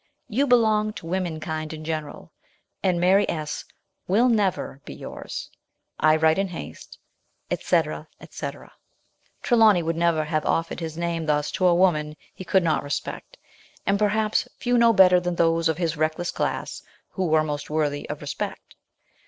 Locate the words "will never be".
4.07-4.95